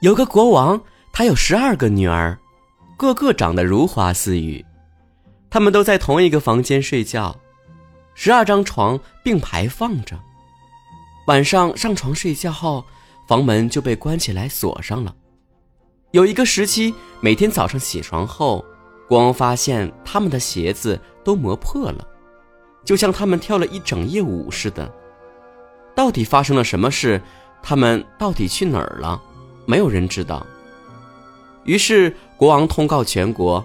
[0.00, 0.80] 有个国王，
[1.12, 2.38] 他有十二个女儿，
[2.96, 4.64] 个个长得如花似玉，
[5.50, 7.34] 他们都在同一个房间睡觉，
[8.14, 10.16] 十二张床并排放着。
[11.26, 12.84] 晚上上床睡觉后，
[13.26, 15.12] 房门就被关起来锁上了。
[16.12, 18.64] 有一个时期，每天早上起床后，
[19.08, 22.06] 国王发现他们的鞋子都磨破了，
[22.86, 24.90] 就像他们跳了一整夜舞似的。
[25.94, 27.20] 到底发生了什么事？
[27.62, 29.20] 他们到底去哪儿了？
[29.66, 30.46] 没有人知道。
[31.64, 33.64] 于是国王通告全国：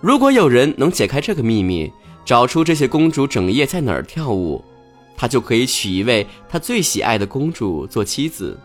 [0.00, 1.92] 如果有人能解开这个秘密，
[2.24, 4.64] 找出这些公主整夜在哪儿跳舞，
[5.16, 8.56] 他就可以娶一位他最喜爱的公主做妻子，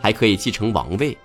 [0.00, 1.16] 还可以继承王位。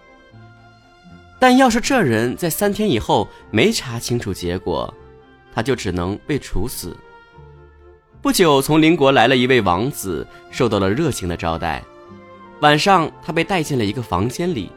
[1.39, 4.93] 但要是这人在三天以后没查清楚结果，
[5.53, 6.95] 他就只能被处死。
[8.25, 11.83] 不久，从邻国来了一位王子，受到了热情的招待。
[12.61, 14.71] 晚上，他被带进了一个房间里，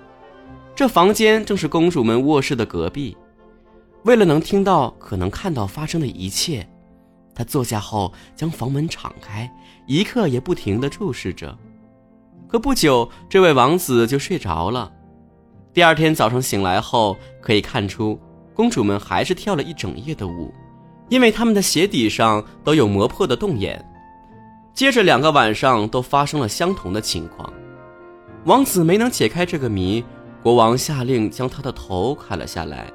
[0.77, 3.17] 这房间正是公主们卧室的隔壁。
[4.03, 6.69] 为了能听到可能看到发生的一切，
[7.35, 9.51] 他坐下后将房门敞开，
[9.87, 11.57] 一刻也不停地注视着。
[12.47, 14.93] 可不久，这位王子就睡着了。
[15.73, 18.21] 第二天早上醒来后，可以看出
[18.53, 20.53] 公主们还是跳了一整夜的舞，
[21.09, 23.85] 因为他们的鞋底上都有磨破的洞眼。
[24.75, 27.53] 接着两个晚上都发生了相同的情况。
[28.45, 30.05] 王子没能解开这个谜，
[30.43, 32.87] 国王下令将他的头砍了下来。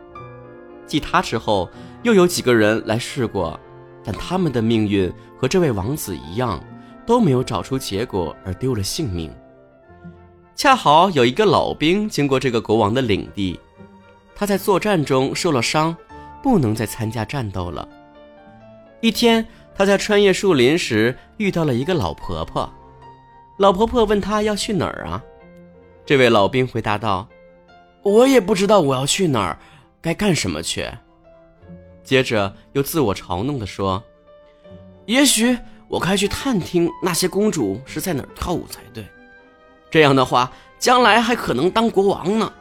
[0.88, 1.69] 继他之后，
[2.03, 3.59] 又有几个人来试过，
[4.03, 6.64] 但他们的命运和这位王子一样，
[7.06, 9.34] 都没有找出结果而丢了性命。
[10.56, 13.59] 恰好有一个老兵经过这个国王的领地，
[14.36, 15.95] 他在作战中受了伤，
[16.41, 17.88] 不能再参加战斗了。
[19.04, 22.72] 一天，他在穿越树林时遇到了一个老婆婆，
[23.58, 25.22] 老婆婆问他要去哪儿啊？
[26.06, 27.28] 这位老兵回答道
[28.02, 29.59] ：“我也不知道我要去哪儿，
[30.02, 30.90] 该干什么去。”
[32.02, 34.02] 接着又自我嘲弄地说
[35.06, 35.58] ：“也许
[35.90, 39.06] 我该去探听那些公主是在哪儿跳舞才对，
[39.91, 40.50] 这样的话，
[40.80, 42.53] 将来还可能当国王呢。”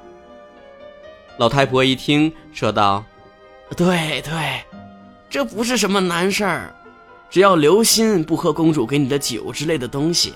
[1.38, 3.04] 老太婆一听，说道
[3.76, 4.60] ：“对对，
[5.32, 6.76] 这不是什么难事儿，
[7.30, 10.34] 只要留心不喝公主给你的酒之类的东西。”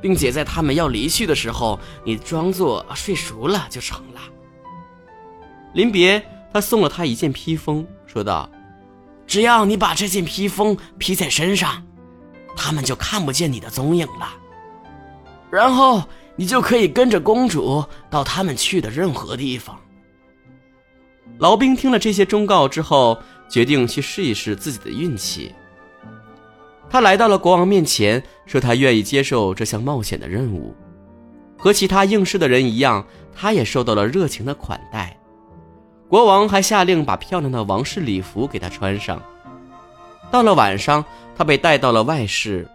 [0.00, 4.20] 并且在他们要离去的时候，你装作睡熟了就成了。
[5.74, 8.48] 临别，他送了他一件披风，说道
[9.26, 11.82] ：“只要你把这件披风披在身上，
[12.56, 14.34] 他们就看不见你的踪影了。
[15.50, 16.02] 然后
[16.34, 19.78] 你就可以跟着公主到他们去的任何地方。”
[21.38, 23.18] 老兵听了这些忠告之后，
[23.48, 25.54] 决定去试一试自己的运气。
[26.90, 30.74] 他来到了国王面前，说他愿意接受这项冒险的任务。
[31.56, 33.04] 和其他应试的人一样，
[33.34, 35.16] 他也受到了热情的款待。
[36.08, 39.20] 国王还下令把漂亮的王室礼服给他穿上。
[40.30, 41.04] 到了晚上，
[41.34, 42.68] 他被带到了外室。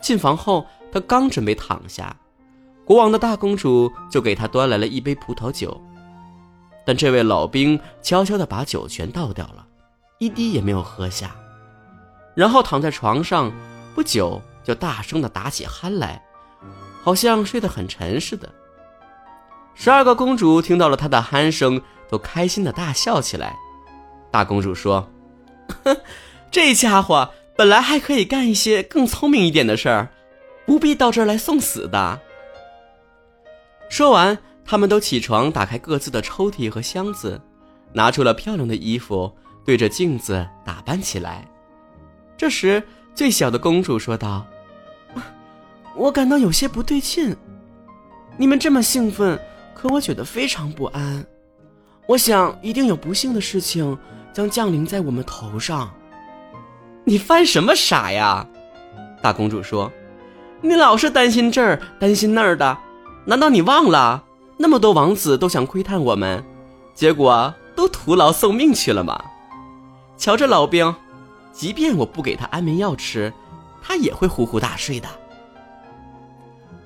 [0.00, 2.16] 进房后，他刚准备躺下，
[2.84, 5.80] 国王的大公主就给他端来了一杯葡萄酒。
[6.84, 9.64] 但这位老兵悄悄地把酒全倒掉了，
[10.22, 11.34] 一滴也没有喝下。
[12.32, 13.50] 然后躺在床上，
[13.92, 16.22] 不久就大声的打起鼾来，
[17.02, 18.48] 好像睡得很沉似的。
[19.74, 23.56] 十二个公主听到了他的鼾声，都开心的大笑起来。
[24.30, 25.10] 大公主说
[26.52, 30.08] ：“这家伙本来还可以干一些更聪明一点的事儿，
[30.64, 32.20] 不必到这儿来送死的。”
[33.90, 37.40] 说完，他们都起床，打开各自的抽屉和箱子，
[37.92, 39.30] 拿出了漂亮的衣服，
[39.64, 41.46] 对着镜子打扮起来。
[42.36, 42.82] 这时，
[43.14, 44.44] 最小的公主说道
[45.96, 47.36] ：“我感到有些不对劲。
[48.36, 49.38] 你们这么兴奋，
[49.74, 51.24] 可我觉得非常不安。
[52.08, 53.96] 我想，一定有不幸的事情
[54.32, 55.92] 将降临在我们头上。”
[57.04, 58.46] 你犯什么傻呀？
[59.20, 59.92] 大公主说
[60.62, 62.78] ：“你老是担心这儿，担心那儿的，
[63.24, 64.24] 难道你忘了
[64.56, 66.44] 那么多王子都想窥探我们，
[66.94, 69.20] 结果都徒劳送命去了吗？
[70.22, 70.94] 瞧这老兵。”
[71.52, 73.30] 即便我不给他安眠药吃，
[73.82, 75.08] 他也会呼呼大睡的。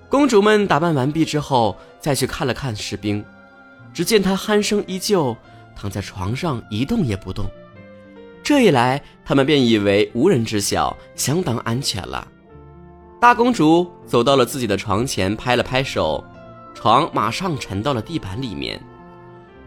[0.08, 3.22] 公主们打扮完毕之后，再去看了看士兵，
[3.92, 5.36] 只见他鼾声依旧，
[5.76, 7.44] 躺在床上一动也不动。
[8.42, 12.26] 这一来，他们便以为无人知晓，相当安全了。
[13.20, 16.24] 大公主走到了自己的床前，拍了拍手，
[16.74, 18.80] 床马上沉到了地板里面。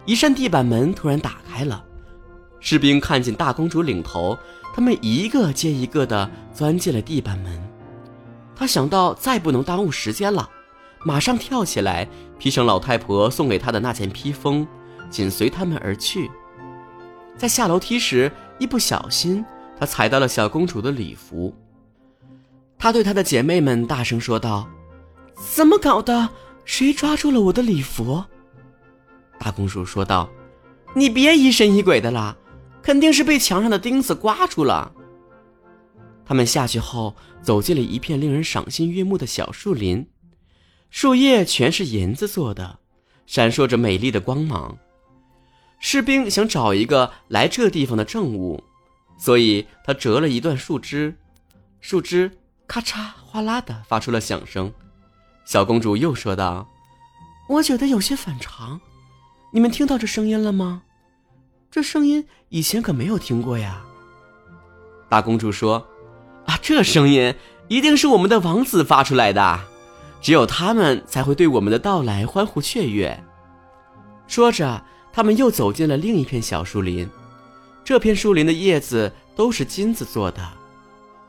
[0.06, 1.86] 一扇地板门突然打开了，
[2.60, 4.38] 士兵看见大公主领头。
[4.72, 7.60] 他们一个接一个的钻进了地板门，
[8.56, 10.48] 他想到再不能耽误时间了，
[11.04, 12.08] 马上跳起来，
[12.38, 14.66] 披上老太婆送给他的那件披风，
[15.10, 16.30] 紧随他们而去。
[17.36, 19.44] 在下楼梯时，一不小心，
[19.78, 21.54] 他踩到了小公主的礼服。
[22.78, 24.70] 他对他的姐妹们大声说道
[25.36, 26.30] ：“怎么搞的？
[26.64, 28.24] 谁抓住了我的礼服？”
[29.40, 30.30] 大公主说道
[30.96, 32.38] ：“你别疑神疑鬼的啦，
[32.90, 34.92] 肯定是被墙上的钉子刮住了。”
[36.26, 40.08] 他们下去后，走进了一片令人赏心悦目的小树林，
[40.90, 42.80] 树叶全是银子做的，
[43.28, 44.76] 闪烁着美丽的光芒。
[45.80, 48.64] 士兵想找一个来这地方的证物，
[49.20, 51.16] 所以他折了一段树枝，
[51.82, 52.32] 树枝
[52.66, 54.74] 咔嚓哗啦的发出了响声。
[55.46, 56.68] 小公主又说道
[57.50, 58.82] ：“我觉得有些反常。”
[59.54, 60.82] 你们听到这声音了吗？
[61.72, 63.84] 这声音以前可没有听过呀。
[65.08, 65.86] 大公主说
[66.46, 67.34] ：“啊，这声音
[67.68, 69.60] 一定是我们的王子发出来的，
[70.20, 73.24] 只有他们才会对我们的到来欢呼雀跃。”
[74.28, 74.84] 说着，
[75.14, 77.08] 他们又走进了另一片小树林。
[77.84, 80.42] 这片树林的叶子都是金子做的。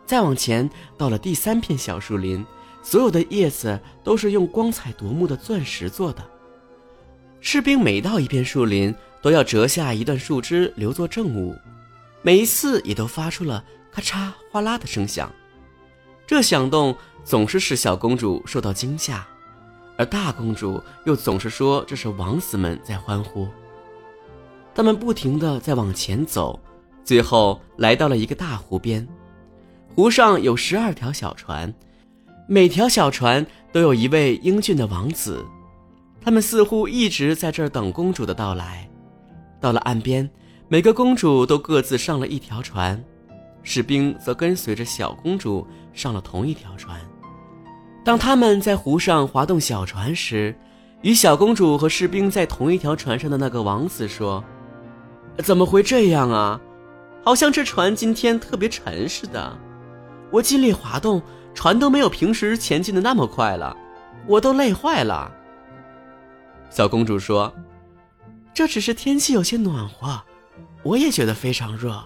[0.07, 2.45] 再往前，到了第三片小树林，
[2.83, 6.23] 所有的叶子都是用光彩夺目的钻石做的。
[7.41, 11.57] 士兵每到一片树林，都要折下一段树枝留作证物，
[12.23, 15.31] 每一次也都发出了咔嚓哗啦的声响。
[16.27, 19.27] 这响动总是使小公主受到惊吓，
[19.97, 23.49] 而大公主又总是说这是王子们在欢呼。
[24.75, 26.59] 他们不停地在往前走，
[27.05, 29.07] 最后来到了一个大湖边，
[29.95, 31.75] 湖上有十二条小船，
[32.49, 35.45] 每条小船都有一位英俊的王子。
[36.23, 38.90] 他们似乎一直在这儿等公主的到来。
[39.61, 40.29] 到了岸边，
[40.69, 43.03] 每个公主都各自上了一条船，
[43.63, 46.99] 士兵则跟随着小公主上了同一条船。
[48.05, 50.55] 当他们在湖上划动小船时，
[51.03, 54.43] 与小公主和士兵在同一条船上的那个王子说
[55.45, 56.61] ：“怎么会这样啊？
[57.23, 59.59] 好像这船今天特别沉似的。
[60.31, 61.21] 我尽力划动，
[61.55, 63.77] 船都没有平时前进的那么快了，
[64.27, 65.31] 我都累坏了。”
[66.71, 67.53] 小公主说
[68.61, 70.23] ：“这只是天气有些暖和，
[70.83, 71.99] 我也觉得非常热。”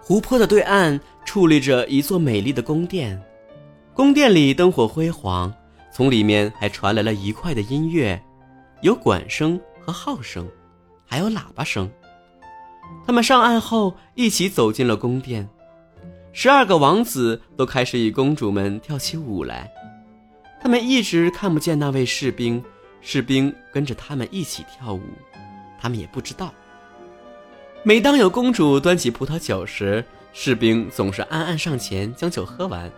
[0.00, 3.20] 湖泊的对岸矗立着一座美丽的宫殿，
[3.92, 5.52] 宫殿里灯火辉煌，
[5.92, 8.22] 从里面还传来了愉快的音乐，
[8.82, 10.48] 有管声和号声，
[11.04, 11.90] 还有喇叭声。
[13.04, 15.48] 他们上岸后一起走进了宫殿，
[16.32, 19.68] 十二个王子都开始与公主们跳起舞来。
[20.60, 22.62] 他们一直看不见那位士兵。
[23.02, 25.02] 士兵跟着他们一起跳舞，
[25.78, 26.54] 他们也不知道。
[27.82, 32.90] 每当有公主端起葡萄酒时，士兵总是暗暗上前将酒喝完。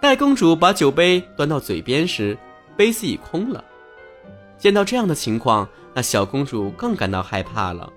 [0.00, 2.36] 待公主把酒杯端到嘴边时，
[2.76, 3.64] 杯子已空了。
[4.58, 7.90] 见到这样的情况，那小公主更感到害怕了。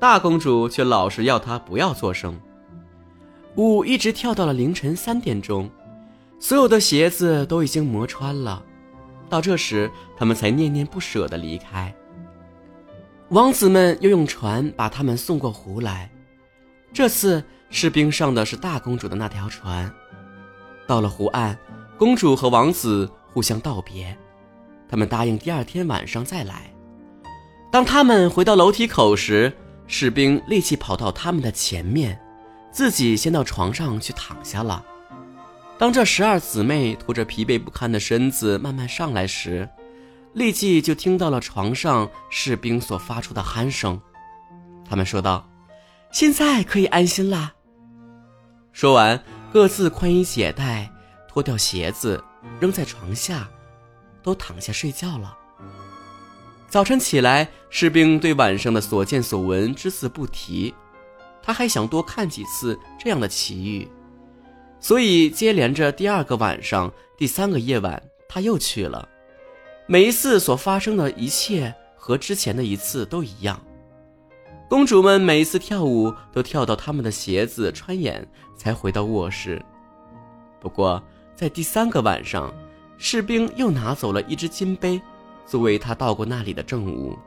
[0.00, 2.40] 大公主却老是要她不要作声。
[3.56, 5.70] 舞一直跳到了凌晨三点钟，
[6.40, 8.62] 所有的鞋子都已经磨穿了。
[9.28, 11.94] 到这时，他们才念念不舍地离开。
[13.30, 16.10] 王子们又用船把他们送过湖来。
[16.92, 19.92] 这次士兵上的是大公主的那条船。
[20.86, 21.58] 到了湖岸，
[21.98, 24.16] 公主和王子互相道别，
[24.88, 26.72] 他们答应第二天晚上再来。
[27.72, 29.52] 当他们回到楼梯口时，
[29.86, 32.20] 士兵立即跑到他们的前面，
[32.70, 34.84] 自己先到床上去躺下了。
[35.76, 39.68] 当这十二姊妹拖着疲惫不堪的身子慢慢上来时，
[40.32, 44.00] 立即就听到了床上士兵所发出的鼾声。
[44.88, 45.48] 他们说道
[46.12, 47.54] ：“现在可以安心啦。”
[48.72, 50.90] 说完，各自宽衣解带，
[51.28, 52.22] 脱掉鞋子，
[52.60, 53.48] 扔在床下，
[54.22, 55.36] 都躺下睡觉了。
[56.68, 60.72] 早晨起来，士兵对晚上的所见所闻只字不提，
[61.42, 63.88] 他还想多看几次这样的奇遇。
[64.84, 69.08] 所以，接连着第二个晚上、第三个夜晚，他又去了。
[69.86, 73.58] 每一次所发生的一切和之前的一次都一样。
[74.68, 79.58] 公主们每一次跳舞都跳到他们的鞋子穿眼，才回到卧室。
[80.60, 81.02] 不过，
[81.34, 82.52] 在第三个晚上，
[82.98, 85.00] 士兵又拿走了一只金杯，
[85.46, 87.18] 作为他到过那里的证物。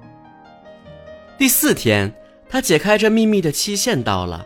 [1.40, 2.14] 第四天，
[2.48, 4.46] 他解开这秘密的期限到了。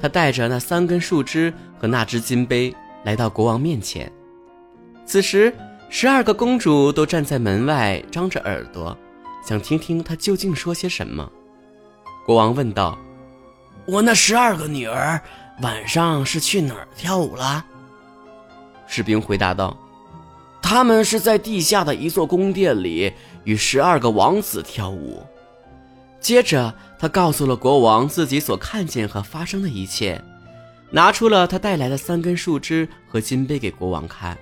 [0.00, 2.74] 他带着那三根树枝和那只金杯
[3.04, 4.10] 来到国王面前。
[5.04, 5.52] 此时，
[5.88, 8.96] 十二个公主都站在门外，张着耳朵，
[9.44, 11.30] 想听听他究竟说些什么。
[12.26, 12.98] 国王问道
[13.86, 15.20] ：“我那十二个女儿
[15.62, 17.64] 晚上是去哪儿跳舞了？”
[18.86, 19.76] 士兵回答道
[20.60, 23.12] ：“他们是在地下的一座宫殿里
[23.44, 25.22] 与十二个王子跳舞。”
[26.28, 30.22] 接着，他告诉了国王自己所看见和发生的一切，
[30.90, 34.36] 拿出了他带来的三根树枝和金杯给国王看。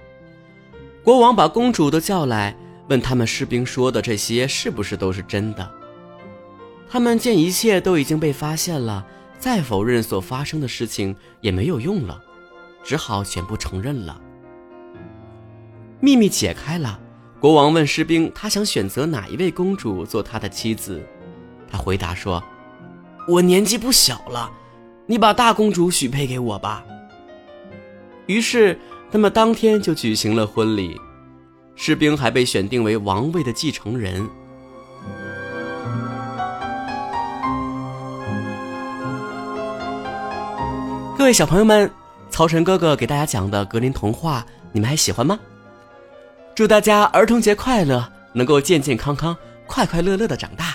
[1.05, 2.57] 国王把公主都叫来，
[2.89, 5.71] 问他们士兵说的这些是不是都是真的。
[6.91, 9.07] 他们见一切都已经被发现了，
[9.39, 12.21] 再否认所发生的事情也没有用了，
[12.83, 14.21] 只好全部承认了。
[16.01, 16.99] 秘密解开了，
[17.39, 21.01] 国王问士兵，他想选择哪一位公主做他的妻子。
[21.77, 22.43] 他回答说
[23.29, 24.51] ：“我年纪不小了，
[25.05, 26.83] 你把大公主许配给我吧。”
[28.25, 28.79] 于是
[29.13, 30.99] 他们当天就举行了婚礼，
[31.75, 34.27] 士兵还被选定为王位的继承人。
[41.19, 41.91] 各位小朋友们，
[42.31, 45.39] 曹晨哥哥给大家讲的格林童话，你们还喜欢吗？
[46.55, 50.75] 祝大家儿童节快乐，能够健健康康、快快乐乐的长大。